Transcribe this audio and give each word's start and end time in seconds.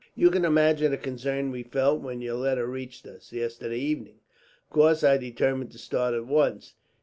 "You 0.15 0.31
can 0.31 0.45
imagine 0.45 0.89
the 0.89 0.97
concern 0.97 1.51
we 1.51 1.61
felt 1.61 2.01
when 2.01 2.21
your 2.23 2.33
letter 2.33 2.65
reached 2.65 3.05
us, 3.05 3.31
yesterday 3.31 3.77
evening. 3.77 4.17
Of 4.65 4.69
course, 4.71 5.03
I 5.03 5.17
determined 5.17 5.69
to 5.73 5.77
start 5.77 6.15
at 6.15 6.25
once. 6.25 6.73